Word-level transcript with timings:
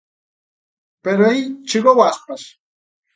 Pero 1.05 1.21
aí 1.29 1.43
chegou 1.69 1.97
Aspas. 1.99 2.41